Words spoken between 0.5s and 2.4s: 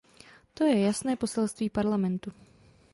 To je jasné poselství Parlamentu.